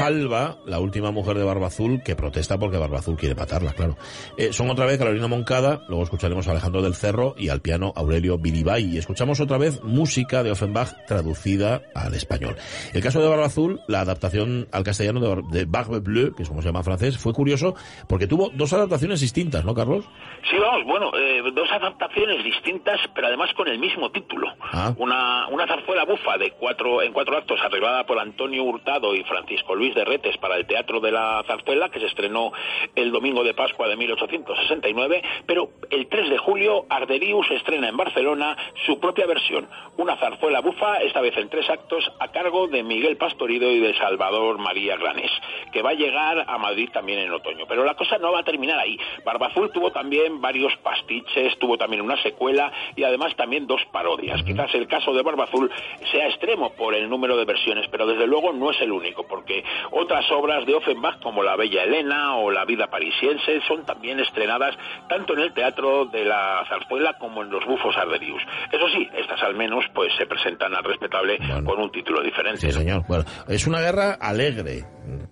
Rosalba, 0.07 0.57
la 0.65 0.79
última 0.79 1.11
mujer 1.11 1.37
de 1.37 1.43
Barba 1.43 1.67
Azul, 1.67 2.01
que 2.03 2.15
protesta 2.15 2.57
porque 2.57 2.77
Barba 2.77 2.99
Azul 2.99 3.17
quiere 3.17 3.35
matarla, 3.35 3.73
claro. 3.73 3.97
Eh, 4.37 4.53
son 4.53 4.69
otra 4.69 4.85
vez 4.85 4.97
Carolina 4.97 5.27
Moncada, 5.27 5.81
luego 5.89 6.03
escucharemos 6.03 6.47
a 6.47 6.51
Alejandro 6.51 6.81
del 6.81 6.95
Cerro 6.95 7.35
y 7.37 7.49
al 7.49 7.61
piano 7.61 7.91
Aurelio 7.95 8.37
Biribay. 8.37 8.85
Y 8.95 8.97
escuchamos 8.97 9.39
otra 9.41 9.57
vez 9.57 9.83
música 9.83 10.43
de 10.43 10.51
Offenbach 10.51 11.05
traducida 11.07 11.81
al 11.93 12.13
español. 12.13 12.55
El 12.93 13.03
caso 13.03 13.19
de 13.21 13.27
Barba 13.27 13.45
Azul, 13.47 13.81
la 13.87 13.99
adaptación 14.01 14.67
al 14.71 14.83
castellano 14.83 15.19
de, 15.19 15.27
Bar- 15.27 15.43
de 15.51 15.65
Barbe 15.65 15.99
Bleue, 15.99 16.33
que 16.35 16.43
es 16.43 16.49
como 16.49 16.61
se 16.61 16.69
llama 16.69 16.79
en 16.79 16.85
francés, 16.85 17.17
fue 17.17 17.33
curioso 17.33 17.75
porque 18.07 18.27
tuvo 18.27 18.49
dos 18.53 18.71
adaptaciones 18.73 19.19
distintas, 19.19 19.65
¿no, 19.65 19.73
Carlos? 19.73 20.05
Sí, 20.49 20.55
vamos, 20.61 20.85
bueno, 20.85 21.11
eh, 21.17 21.41
dos 21.53 21.69
adaptaciones 21.71 22.43
distintas, 22.43 22.99
pero 23.13 23.27
además 23.27 23.49
con 23.55 23.67
el 23.67 23.77
mismo 23.79 24.09
título. 24.11 24.47
Ah. 24.71 24.93
Una, 24.97 25.47
una 25.49 25.67
zarzuela 25.67 26.05
bufa 26.05 26.37
de 26.37 26.51
cuatro, 26.51 27.01
en 27.01 27.11
cuatro 27.11 27.37
actos, 27.37 27.59
arreglada 27.61 28.05
por 28.05 28.17
Antonio 28.19 28.63
Hurtado 28.63 29.13
y 29.13 29.23
Francisco 29.23 29.75
Luis 29.75 29.93
de 29.97 30.05
Retes 30.05 30.37
para 30.37 30.55
el 30.55 30.67
Teatro 30.67 30.99
de 30.99 31.11
la 31.11 31.43
Zarzuela, 31.47 31.89
que 31.89 31.99
se 31.99 32.05
estrenó 32.05 32.53
el 32.95 33.11
domingo 33.11 33.43
de 33.43 33.55
Pascua 33.55 33.87
de 33.87 33.97
1869, 33.97 35.23
pero 35.47 35.71
el 35.89 36.07
3 36.07 36.29
de 36.29 36.37
julio 36.37 36.85
Arderius 36.87 37.49
estrena 37.49 37.89
en 37.89 37.97
Barcelona 37.97 38.55
su 38.85 38.99
propia 38.99 39.25
versión, 39.25 39.67
una 39.97 40.15
zarzuela 40.17 40.61
bufa, 40.61 40.97
esta 40.97 41.21
vez 41.21 41.35
en 41.37 41.49
tres 41.49 41.67
actos, 41.69 42.11
a 42.19 42.27
cargo 42.27 42.67
de 42.67 42.83
Miguel 42.83 43.17
Pastorido 43.17 43.71
y 43.71 43.79
de 43.79 43.95
Salvador 43.95 44.59
María 44.59 44.97
Granés, 44.97 45.31
que 45.71 45.81
va 45.81 45.91
a 45.91 45.95
llegar 45.95 46.45
a 46.47 46.57
Madrid 46.59 46.89
también 46.93 47.19
en 47.19 47.31
otoño. 47.31 47.65
Pero 47.67 47.83
la 47.83 47.95
cosa 47.95 48.17
no 48.19 48.31
va 48.31 48.39
a 48.39 48.43
terminar 48.43 48.77
ahí. 48.77 48.97
Barbazul 49.25 49.71
tuvo 49.71 49.91
también 49.91 50.39
varios 50.39 50.75
pastiches, 50.77 51.57
tuvo 51.57 51.77
también 51.77 52.01
una 52.01 52.21
secuela 52.21 52.71
y 52.95 53.03
además 53.03 53.35
también 53.35 53.65
dos 53.65 53.81
parodias. 53.91 54.43
Quizás 54.43 54.73
el 54.75 54.87
caso 54.87 55.13
de 55.13 55.23
Barbazul 55.23 55.71
sea 56.11 56.27
extremo 56.27 56.71
por 56.73 56.93
el 56.93 57.09
número 57.09 57.35
de 57.35 57.45
versiones, 57.45 57.87
pero 57.89 58.05
desde 58.05 58.27
luego 58.27 58.53
no 58.53 58.71
es 58.71 58.79
el 58.81 58.91
único, 58.91 59.25
porque 59.27 59.63
otras 59.91 60.25
obras 60.31 60.65
de 60.65 60.75
Offenbach 60.75 61.19
como 61.21 61.43
La 61.43 61.55
Bella 61.55 61.83
Elena 61.83 62.35
o 62.37 62.51
La 62.51 62.65
Vida 62.65 62.87
Parisiense 62.87 63.61
son 63.67 63.85
también 63.85 64.19
estrenadas 64.19 64.75
tanto 65.09 65.33
en 65.33 65.39
el 65.39 65.53
teatro 65.53 66.05
de 66.05 66.25
la 66.25 66.63
zarzuela 66.69 67.17
como 67.17 67.41
en 67.43 67.49
los 67.49 67.65
bufos 67.65 67.95
arderius. 67.97 68.41
Eso 68.71 68.87
sí, 68.89 69.07
estas 69.17 69.41
al 69.43 69.55
menos 69.55 69.85
pues 69.93 70.11
se 70.17 70.25
presentan 70.25 70.75
al 70.75 70.83
respetable 70.83 71.37
Bueno. 71.39 71.63
con 71.63 71.79
un 71.81 71.91
título 71.91 72.21
diferente. 72.21 72.59
Sí, 72.59 72.71
señor. 72.71 73.03
Bueno, 73.07 73.23
es 73.47 73.65
una 73.67 73.79
guerra 73.81 74.13
alegre, 74.19 74.83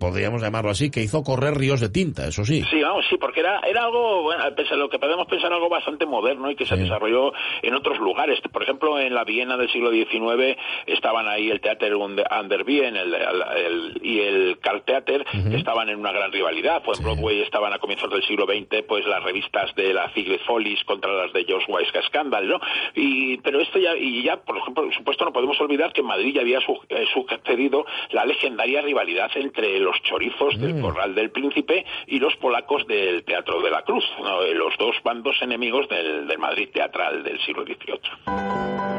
podríamos 0.09 0.41
llamarlo 0.41 0.71
así, 0.71 0.89
que 0.91 1.01
hizo 1.01 1.24
correr 1.24 1.55
ríos 1.55 1.81
de 1.81 1.89
tinta, 1.89 2.27
eso 2.27 2.45
sí. 2.45 2.63
Sí, 2.69 2.81
vamos, 2.81 3.05
sí, 3.09 3.17
porque 3.17 3.39
era, 3.41 3.59
era 3.62 3.83
algo, 3.85 4.24
bueno, 4.24 4.43
lo 4.75 4.89
que 4.89 5.00
podemos 5.00 5.27
pensar, 5.27 5.51
algo 5.53 5.69
bastante 5.69 6.05
moderno 6.05 6.50
y 6.51 6.55
que 6.55 6.65
se 6.65 6.75
Sí. 6.75 6.81
desarrolló 6.83 7.31
en 7.62 7.74
otros 7.75 7.97
lugares. 8.00 8.39
Por 8.51 8.63
ejemplo, 8.63 9.00
en 9.00 9.13
la 9.13 9.24
Viena 9.24 9.57
del 9.57 9.69
siglo 9.71 9.91
XIX 9.91 10.57
estaban 10.85 11.27
ahí 11.27 11.50
el 11.50 11.62
Theater 11.62 11.93
an 12.29 12.50
der 12.50 12.63
Wien 12.65 12.95
el, 12.95 13.13
el- 13.13 13.41
el- 13.57 14.00
y 14.03 14.19
el 14.19 14.59
Karltheater, 14.59 15.25
que 15.50 15.55
estaban 15.57 15.89
en 15.89 16.00
una 16.00 16.12
gran 16.12 16.31
rivalidad. 16.31 16.81
Pues 16.83 17.00
en 17.00 17.05
Broadway 17.05 17.41
estaban 17.41 17.74
a 17.74 17.79
comienzos 17.79 18.09
del 18.12 18.24
siglo 18.24 18.45
XX, 18.45 18.83
pues 18.88 19.05
las 19.07 19.24
revistas 19.24 19.74
de 19.75 19.93
la 19.93 20.09
Ziegler 20.09 20.39
Follies 20.41 20.83
contra 20.83 21.12
las 21.13 21.33
de 21.33 21.45
Wise 21.67 22.01
Scandal, 22.07 22.47
¿no? 22.47 22.59
Y, 22.95 23.38
pero 23.38 23.59
esto 23.62 23.79
ya, 23.79 23.95
y 23.95 24.24
ya, 24.24 24.38
por 24.38 24.57
ejemplo, 24.57 24.83
por 24.83 24.93
supuesto, 24.93 25.25
no 25.25 25.33
podemos 25.33 25.59
olvidar 25.62 25.93
que 25.93 26.01
en 26.01 26.07
Madrid 26.07 26.33
ya 26.35 26.41
había 26.41 26.59
su- 26.62 26.79
eh, 26.89 27.05
sucedido 27.13 27.85
la 28.12 28.25
legendaria 28.25 28.81
rivalidad 28.81 29.31
entre 29.35 29.79
los 29.79 29.94
chorizos 30.03 30.59
del 30.59 30.79
Corral 30.81 31.15
del 31.15 31.31
Príncipe 31.31 31.85
y 32.07 32.19
los 32.19 32.35
polacos 32.37 32.85
del 32.87 33.23
Teatro 33.23 33.61
de 33.61 33.71
la 33.71 33.83
Cruz, 33.83 34.05
¿no? 34.21 34.41
Eh, 34.43 34.53
los 34.53 34.77
dos 34.77 34.95
bandos 35.03 35.41
enemigos 35.41 35.87
del, 35.89 36.27
del 36.27 36.37
Madrid 36.37 36.69
teatral 36.73 37.23
del 37.23 37.39
siglo 37.41 37.63
XVIII. 37.63 38.94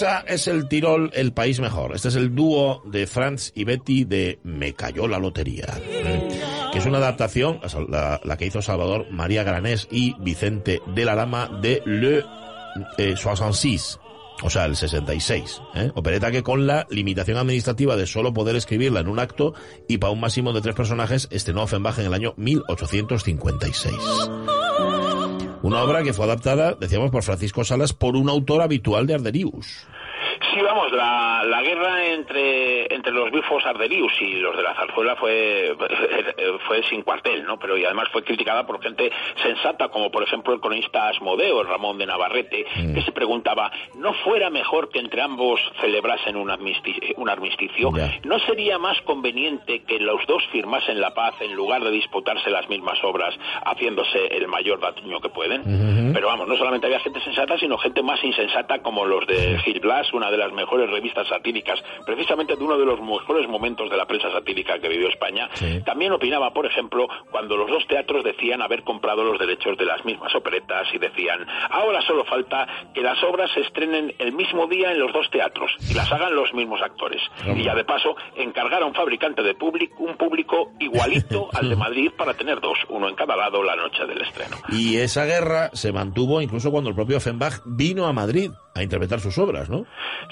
Tirolesa 0.00 0.24
es 0.26 0.48
el 0.48 0.66
Tirol, 0.66 1.10
el 1.12 1.34
país 1.34 1.60
mejor. 1.60 1.94
Este 1.94 2.08
es 2.08 2.16
el 2.16 2.34
dúo 2.34 2.82
de 2.86 3.06
Franz 3.06 3.52
y 3.54 3.64
Betty 3.64 4.04
de 4.04 4.38
Me 4.44 4.72
cayó 4.72 5.06
la 5.06 5.18
lotería. 5.18 5.66
Que 6.72 6.78
es 6.78 6.86
una 6.86 6.96
adaptación, 6.96 7.60
la, 7.90 8.18
la 8.24 8.36
que 8.38 8.46
hizo 8.46 8.62
Salvador 8.62 9.10
María 9.10 9.42
Granés 9.42 9.88
y 9.90 10.14
Vicente 10.18 10.80
de 10.94 11.04
la 11.04 11.14
Lama 11.14 11.50
de 11.60 11.82
Le 11.84 12.24
eh, 12.96 13.14
66. 13.14 13.98
O 14.42 14.48
sea, 14.48 14.64
el 14.64 14.74
66. 14.74 15.60
¿eh? 15.74 15.90
Opereta 15.94 16.30
que 16.30 16.42
con 16.42 16.66
la 16.66 16.86
limitación 16.88 17.36
administrativa 17.36 17.94
de 17.94 18.06
solo 18.06 18.32
poder 18.32 18.56
escribirla 18.56 19.00
en 19.00 19.08
un 19.08 19.18
acto 19.18 19.52
y 19.86 19.98
para 19.98 20.14
un 20.14 20.20
máximo 20.20 20.54
de 20.54 20.62
tres 20.62 20.74
personajes, 20.74 21.28
estrenó 21.30 21.64
Offenbach 21.64 21.98
en 21.98 22.06
el 22.06 22.14
año 22.14 22.32
1856. 22.38 23.94
Una 25.62 25.82
obra 25.82 26.02
que 26.02 26.12
fue 26.12 26.24
adaptada, 26.24 26.74
decíamos, 26.74 27.10
por 27.10 27.22
Francisco 27.22 27.64
Salas 27.64 27.92
por 27.92 28.16
un 28.16 28.28
autor 28.30 28.62
habitual 28.62 29.06
de 29.06 29.14
Arderius. 29.14 29.86
Sí, 30.60 30.66
vamos, 30.66 30.92
la, 30.92 31.42
la 31.46 31.62
guerra 31.62 32.04
entre, 32.06 32.94
entre 32.94 33.12
los 33.12 33.30
bifos 33.30 33.64
arderius 33.64 34.12
y 34.20 34.34
los 34.34 34.54
de 34.54 34.62
la 34.62 34.74
zarzuela 34.74 35.16
fue, 35.16 35.74
fue 36.66 36.82
sin 36.84 37.00
cuartel, 37.02 37.44
¿no? 37.44 37.58
Pero 37.58 37.78
y 37.78 37.84
además 37.86 38.08
fue 38.12 38.22
criticada 38.22 38.66
por 38.66 38.82
gente 38.82 39.10
sensata, 39.42 39.88
como 39.88 40.10
por 40.10 40.22
ejemplo 40.22 40.52
el 40.52 40.60
cronista 40.60 41.08
Asmodeo, 41.08 41.62
Ramón 41.62 41.96
de 41.96 42.04
Navarrete, 42.06 42.66
que 42.94 43.02
se 43.02 43.12
preguntaba, 43.12 43.70
¿no 43.94 44.12
fuera 44.22 44.50
mejor 44.50 44.90
que 44.90 44.98
entre 44.98 45.22
ambos 45.22 45.60
celebrasen 45.80 46.36
un, 46.36 46.48
amnisti- 46.50 47.14
un 47.16 47.28
armisticio? 47.30 47.90
¿No 48.24 48.38
sería 48.40 48.78
más 48.78 49.00
conveniente 49.02 49.82
que 49.84 49.98
los 49.98 50.26
dos 50.26 50.42
firmasen 50.52 51.00
la 51.00 51.14
paz 51.14 51.34
en 51.40 51.54
lugar 51.54 51.82
de 51.82 51.90
disputarse 51.90 52.50
las 52.50 52.68
mismas 52.68 53.02
obras, 53.02 53.34
haciéndose 53.64 54.26
el 54.26 54.46
mayor 54.48 54.80
daño 54.80 55.20
que 55.20 55.30
pueden? 55.30 55.62
Pero 56.12 56.26
vamos, 56.26 56.46
no 56.48 56.56
solamente 56.56 56.86
había 56.86 57.00
gente 57.00 57.20
sensata, 57.20 57.56
sino 57.58 57.78
gente 57.78 58.02
más 58.02 58.22
insensata 58.22 58.82
como 58.82 59.06
los 59.06 59.26
de 59.26 59.58
Gil 59.64 59.80
Blas, 59.80 60.12
una 60.12 60.30
de 60.30 60.36
las 60.36 60.49
mejores 60.52 60.90
revistas 60.90 61.28
satíricas, 61.28 61.78
precisamente 62.04 62.56
de 62.56 62.64
uno 62.64 62.78
de 62.78 62.86
los 62.86 63.00
mejores 63.00 63.48
momentos 63.48 63.90
de 63.90 63.96
la 63.96 64.06
prensa 64.06 64.30
satírica 64.30 64.78
que 64.78 64.88
vivió 64.88 65.08
España. 65.08 65.48
Sí. 65.54 65.82
También 65.84 66.12
opinaba, 66.12 66.52
por 66.52 66.66
ejemplo, 66.66 67.08
cuando 67.30 67.56
los 67.56 67.70
dos 67.70 67.86
teatros 67.86 68.24
decían 68.24 68.62
haber 68.62 68.82
comprado 68.82 69.24
los 69.24 69.38
derechos 69.38 69.76
de 69.76 69.84
las 69.84 70.04
mismas 70.04 70.34
operetas 70.34 70.88
y 70.92 70.98
decían, 70.98 71.46
ahora 71.70 72.00
solo 72.02 72.24
falta 72.24 72.66
que 72.94 73.02
las 73.02 73.22
obras 73.24 73.50
se 73.52 73.60
estrenen 73.60 74.14
el 74.18 74.32
mismo 74.32 74.66
día 74.66 74.92
en 74.92 74.98
los 74.98 75.12
dos 75.12 75.30
teatros 75.30 75.70
y 75.88 75.94
las 75.94 76.10
hagan 76.12 76.34
los 76.34 76.52
mismos 76.54 76.80
actores. 76.82 77.20
Y 77.54 77.62
ya 77.62 77.74
de 77.74 77.84
paso, 77.84 78.16
encargar 78.36 78.82
a 78.82 78.86
un 78.86 78.94
fabricante 78.94 79.42
de 79.42 79.54
público, 79.54 80.02
un 80.02 80.16
público 80.16 80.72
igualito 80.78 81.48
al 81.54 81.68
de 81.68 81.76
Madrid 81.76 82.10
para 82.16 82.34
tener 82.34 82.60
dos, 82.60 82.78
uno 82.88 83.08
en 83.08 83.14
cada 83.14 83.36
lado 83.36 83.62
la 83.62 83.76
noche 83.76 84.06
del 84.06 84.22
estreno. 84.22 84.56
Y 84.68 84.96
esa 84.96 85.24
guerra 85.24 85.70
se 85.72 85.92
mantuvo 85.92 86.40
incluso 86.40 86.70
cuando 86.70 86.90
el 86.90 86.96
propio 86.96 87.16
Offenbach 87.16 87.60
vino 87.64 88.06
a 88.06 88.12
Madrid 88.12 88.50
a 88.72 88.82
interpretar 88.84 89.18
sus 89.20 89.36
obras, 89.38 89.68
¿no? 89.68 89.84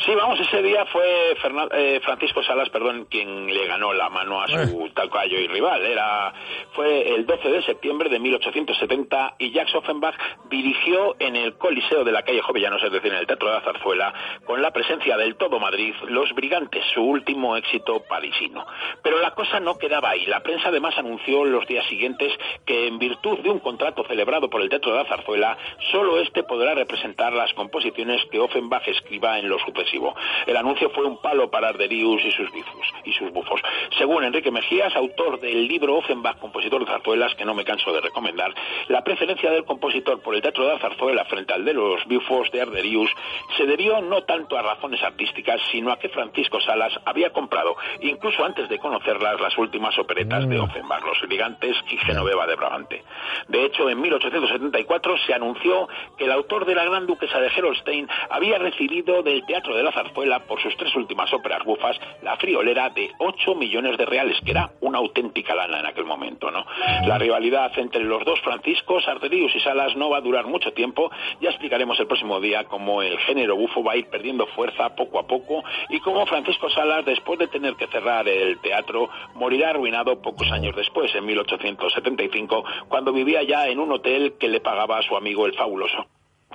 Sí, 0.06 0.14
vamos, 0.14 0.38
ese 0.38 0.62
día 0.62 0.84
fue 0.86 1.34
Fernan- 1.42 1.68
eh, 1.72 2.00
Francisco 2.04 2.42
Salas, 2.44 2.68
perdón, 2.70 3.06
quien 3.10 3.46
le 3.52 3.66
ganó 3.66 3.92
la 3.92 4.08
mano 4.10 4.40
a 4.40 4.46
su 4.48 4.88
talcayo 4.94 5.38
y 5.40 5.48
rival. 5.48 5.84
Era, 5.84 6.32
fue 6.72 7.14
el 7.16 7.26
12 7.26 7.48
de 7.50 7.62
septiembre 7.62 8.08
de 8.08 8.20
1870 8.20 9.34
y 9.38 9.50
Jacques 9.50 9.74
Offenbach 9.74 10.14
dirigió 10.50 11.16
en 11.18 11.34
el 11.34 11.54
Coliseo 11.58 12.04
de 12.04 12.12
la 12.12 12.22
calle 12.22 12.40
Jovellanos, 12.40 12.82
es 12.84 12.92
decir, 12.92 13.12
en 13.12 13.18
el 13.18 13.26
Teatro 13.26 13.48
de 13.48 13.54
la 13.54 13.60
Zarzuela, 13.62 14.14
con 14.44 14.62
la 14.62 14.70
presencia 14.70 15.16
del 15.16 15.34
todo 15.36 15.58
Madrid, 15.58 15.94
Los 16.06 16.32
Brigantes, 16.32 16.84
su 16.94 17.02
último 17.02 17.56
éxito 17.56 18.04
parisino. 18.08 18.64
Pero 19.02 19.18
la 19.20 19.32
cosa 19.32 19.58
no 19.58 19.78
quedaba 19.78 20.10
ahí. 20.10 20.26
La 20.26 20.40
prensa 20.44 20.68
además 20.68 20.96
anunció 20.96 21.44
los 21.44 21.66
días 21.66 21.84
siguientes 21.88 22.32
que 22.64 22.86
en 22.86 22.98
virtud 23.00 23.38
de 23.40 23.50
un 23.50 23.58
contrato 23.58 24.04
celebrado 24.06 24.48
por 24.48 24.62
el 24.62 24.68
Teatro 24.68 24.92
de 24.92 24.98
la 25.02 25.08
Zarzuela, 25.08 25.58
solo 25.90 26.20
este 26.20 26.44
podrá 26.44 26.74
representar 26.74 27.32
las 27.32 27.52
composiciones 27.54 28.22
que 28.28 28.38
Offenbach 28.38 28.86
escriba 28.88 29.38
en 29.38 29.48
lo 29.48 29.58
sucesivo. 29.58 30.14
El 30.46 30.56
anuncio 30.56 30.90
fue 30.90 31.04
un 31.04 31.20
palo 31.20 31.50
para 31.50 31.68
Arderius 31.68 32.24
y 32.24 32.30
sus 32.32 32.50
bifos, 32.52 32.86
y 33.04 33.12
sus 33.12 33.30
bufos. 33.32 33.60
Según 33.96 34.24
Enrique 34.24 34.50
Mejías, 34.50 34.94
autor 34.96 35.40
del 35.40 35.66
libro 35.66 35.96
Offenbach, 35.96 36.38
compositor 36.38 36.80
de 36.80 36.90
zarzuelas, 36.90 37.34
que 37.34 37.44
no 37.44 37.54
me 37.54 37.64
canso 37.64 37.92
de 37.92 38.00
recomendar, 38.00 38.54
la 38.88 39.02
preferencia 39.02 39.50
del 39.50 39.64
compositor 39.64 40.20
por 40.22 40.34
el 40.34 40.42
teatro 40.42 40.64
de 40.64 40.74
la 40.74 40.78
zarzuela 40.78 41.24
frente 41.24 41.54
al 41.54 41.64
de 41.64 41.74
los 41.74 42.06
bifos 42.06 42.50
de 42.50 42.62
Arderius 42.62 43.10
se 43.56 43.66
debió 43.66 44.00
no 44.00 44.22
tanto 44.22 44.56
a 44.56 44.62
razones 44.62 45.02
artísticas, 45.02 45.60
sino 45.70 45.90
a 45.92 45.98
que 45.98 46.08
Francisco 46.08 46.60
Salas 46.60 46.92
había 47.04 47.30
comprado, 47.30 47.76
incluso 48.00 48.44
antes 48.44 48.68
de 48.68 48.78
conocerlas, 48.78 49.40
las 49.40 49.56
últimas 49.58 49.98
operetas 49.98 50.48
de 50.48 50.58
Offenbach, 50.58 51.04
Los 51.04 51.18
Gigantes 51.28 51.76
y 51.90 51.96
Genoveva 51.98 52.46
de 52.46 52.56
Brabante. 52.56 53.04
De 53.48 53.64
hecho, 53.64 53.88
en 53.88 54.00
1874 54.00 55.16
se 55.26 55.34
anunció 55.34 55.88
que 56.16 56.24
el 56.24 56.32
autor 56.32 56.64
de 56.64 56.74
La 56.74 56.84
Gran 56.84 57.06
Duquesa 57.06 57.40
de 57.40 57.50
Gerolstein 57.50 58.08
había 58.30 58.58
recibido 58.58 59.22
del 59.22 59.44
Teatro 59.46 59.74
de 59.74 59.82
la 59.82 59.92
Zarzuela 59.92 60.40
por 60.40 60.60
sus 60.60 60.76
tres 60.76 60.94
últimas 60.94 61.32
óperas 61.32 61.64
bufas 61.64 61.98
la 62.22 62.36
friolera 62.36 62.90
de 62.90 63.10
8 63.18 63.54
millones 63.54 63.96
de 63.96 64.06
reales, 64.06 64.38
que 64.44 64.50
era 64.50 64.70
una 64.80 64.98
auténtica 64.98 65.54
lana 65.54 65.80
en 65.80 65.86
aquel 65.86 66.04
momento, 66.04 66.50
¿no? 66.50 66.64
La 67.06 67.18
rivalidad 67.18 67.70
entre 67.78 68.04
los 68.04 68.24
dos 68.24 68.40
Franciscos, 68.40 69.06
Arderius 69.08 69.54
y 69.54 69.60
Salas, 69.60 69.96
no 69.96 70.10
va 70.10 70.18
a 70.18 70.20
durar 70.20 70.46
mucho 70.46 70.72
tiempo. 70.72 71.10
Ya 71.40 71.50
explicaremos 71.50 71.98
el 72.00 72.06
próximo 72.06 72.40
día 72.40 72.64
cómo 72.64 73.02
el 73.02 73.18
género 73.20 73.56
bufo 73.56 73.82
va 73.82 73.92
a 73.92 73.96
ir 73.96 74.08
perdiendo 74.08 74.46
fuerza 74.46 74.94
poco 74.94 75.18
a 75.18 75.26
poco 75.26 75.62
y 75.88 76.00
cómo 76.00 76.26
Francisco 76.26 76.70
Salas, 76.70 77.04
después 77.04 77.38
de 77.38 77.48
tener 77.48 77.74
que 77.74 77.86
cerrar 77.86 78.28
el 78.28 78.58
teatro, 78.60 79.08
morirá 79.34 79.70
arruinado 79.70 80.20
pocos 80.20 80.50
años 80.50 80.74
después, 80.76 81.14
en 81.14 81.26
1875, 81.26 82.64
cuando 82.88 83.12
vivía 83.12 83.42
ya 83.42 83.68
en 83.68 83.78
un 83.80 83.92
hotel 83.92 84.34
que 84.38 84.48
le 84.48 84.60
pagaba 84.60 84.98
a 84.98 85.02
su 85.02 85.16
amigo 85.16 85.46
el 85.46 85.54
fabuloso 85.54 86.06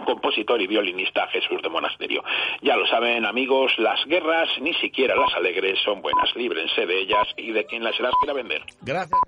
compositor 0.05 0.61
y 0.61 0.67
violinista 0.67 1.27
Jesús 1.27 1.61
de 1.61 1.69
Monasterio. 1.69 2.23
Ya 2.61 2.75
lo 2.75 2.85
saben, 2.87 3.25
amigos, 3.25 3.73
las 3.77 4.05
guerras, 4.05 4.49
ni 4.61 4.73
siquiera 4.75 5.15
las 5.15 5.33
alegres, 5.35 5.79
son 5.83 6.01
buenas. 6.01 6.35
Líbrense 6.35 6.85
de 6.85 6.99
ellas 7.01 7.27
y 7.37 7.51
de 7.51 7.65
quien 7.65 7.83
las, 7.83 7.99
las 7.99 8.13
quiera 8.21 8.33
vender. 8.33 8.63
Gracias. 8.81 9.19